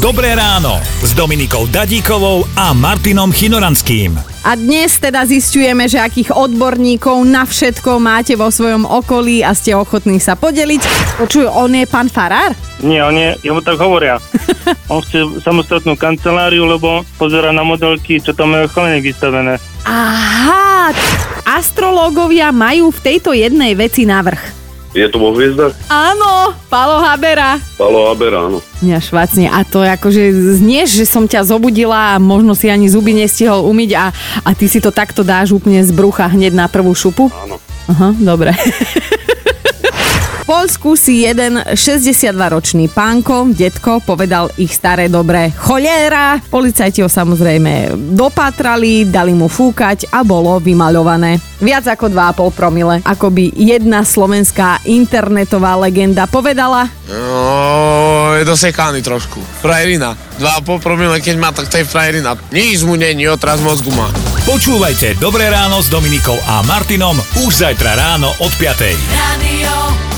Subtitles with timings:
[0.00, 4.16] Dobré ráno s Dominikou Dadíkovou a Martinom Chinoranským.
[4.48, 9.76] A dnes teda zistujeme, že akých odborníkov na všetko máte vo svojom okolí a ste
[9.76, 10.80] ochotní sa podeliť.
[11.20, 12.56] Počuj, on je pán Farár?
[12.80, 14.16] Nie, on je, jemu tak hovoria.
[14.92, 19.60] on chce samostatnú kanceláriu, lebo pozera na modelky, čo tam majú chalene vystavené.
[19.84, 20.96] Aha,
[21.44, 24.59] astrológovia majú v tejto jednej veci navrh.
[24.90, 25.70] Je to vo hviezdach?
[25.86, 27.62] Áno, Palo Habera.
[27.78, 28.58] Palo Habera, áno.
[28.82, 29.46] Mňa švacne.
[29.46, 33.90] A to akože znieš, že som ťa zobudila a možno si ani zuby nestihol umyť
[33.94, 34.10] a,
[34.42, 37.30] a ty si to takto dáš úplne z brucha hneď na prvú šupu?
[37.30, 37.62] Áno.
[37.86, 38.50] Aha, dobre.
[40.50, 46.42] Polsku si jeden 62-ročný pánko, detko, povedal ich staré dobré cholera.
[46.42, 51.38] Policajti ho samozrejme dopatrali, dali mu fúkať a bolo vymaľované.
[51.62, 52.98] Viac ako 2,5 promile.
[53.06, 56.90] Ako by jedna slovenská internetová legenda povedala.
[57.06, 59.38] No, je dosekaný trošku.
[59.62, 60.18] Frajerina.
[60.42, 62.34] 2,5 promile, keď má, tak to je frajerina.
[62.50, 64.10] Nič mu není, otraz mozgu má.
[64.50, 67.14] Počúvajte Dobré ráno s Dominikou a Martinom
[67.46, 68.98] už zajtra ráno od 5.
[69.14, 70.09] Radio.